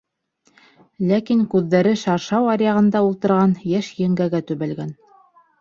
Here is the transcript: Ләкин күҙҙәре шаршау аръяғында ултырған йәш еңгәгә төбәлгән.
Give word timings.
Ләкин 1.11 1.43
күҙҙәре 1.51 1.91
шаршау 2.05 2.49
аръяғында 2.55 3.05
ултырған 3.11 3.55
йәш 3.75 3.93
еңгәгә 4.07 4.45
төбәлгән. 4.49 4.91